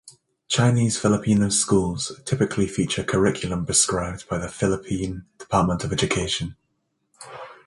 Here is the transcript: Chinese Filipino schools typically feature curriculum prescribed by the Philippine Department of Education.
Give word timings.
Chinese 0.47 0.97
Filipino 0.97 1.49
schools 1.49 2.19
typically 2.25 2.65
feature 2.65 3.03
curriculum 3.03 3.63
prescribed 3.67 4.27
by 4.27 4.39
the 4.39 4.49
Philippine 4.49 5.25
Department 5.37 5.83
of 5.83 5.93
Education. 5.93 6.55